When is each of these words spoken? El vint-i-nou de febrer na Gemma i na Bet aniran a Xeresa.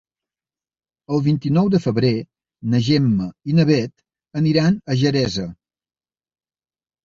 El 1.15 1.21
vint-i-nou 1.27 1.69
de 1.75 1.81
febrer 1.83 2.11
na 2.73 2.81
Gemma 2.89 3.29
i 3.53 3.57
na 3.61 3.69
Bet 3.75 4.43
aniran 4.45 4.83
a 4.97 5.01
Xeresa. 5.07 5.49